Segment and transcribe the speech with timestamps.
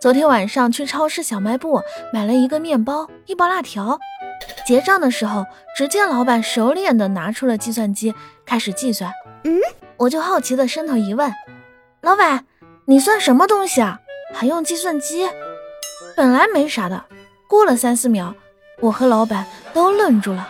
[0.00, 3.98] 昨天晚上去超市小卖部买了一个面包一包辣条。
[4.66, 5.44] 结账的时候
[5.76, 8.14] 只见老板熟练的拿出了计算机
[8.46, 9.12] 开始计算
[9.44, 9.60] 嗯？
[9.98, 11.30] 我就好奇的伸头一问
[12.00, 12.46] 老板
[12.86, 14.00] 你算什么东西啊？
[14.32, 15.28] 还用计算机？
[16.16, 17.04] 本来没啥的
[17.46, 18.34] 过了三四秒
[18.80, 19.44] 我和老板
[19.74, 20.48] 都愣住了。